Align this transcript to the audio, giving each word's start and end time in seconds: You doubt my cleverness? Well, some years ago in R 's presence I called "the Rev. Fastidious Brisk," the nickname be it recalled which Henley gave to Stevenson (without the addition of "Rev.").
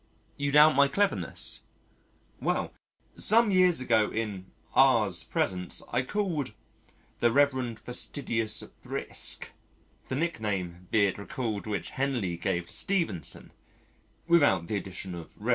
You 0.35 0.51
doubt 0.51 0.75
my 0.75 0.87
cleverness? 0.87 1.59
Well, 2.41 2.73
some 3.17 3.51
years 3.51 3.79
ago 3.81 4.09
in 4.11 4.47
R 4.73 5.07
's 5.07 5.23
presence 5.23 5.83
I 5.91 6.01
called 6.01 6.55
"the 7.19 7.31
Rev. 7.31 7.77
Fastidious 7.77 8.63
Brisk," 8.81 9.51
the 10.07 10.15
nickname 10.15 10.87
be 10.89 11.05
it 11.05 11.19
recalled 11.19 11.67
which 11.67 11.91
Henley 11.91 12.35
gave 12.35 12.65
to 12.65 12.73
Stevenson 12.73 13.51
(without 14.27 14.65
the 14.65 14.75
addition 14.77 15.13
of 15.13 15.37
"Rev."). 15.39 15.49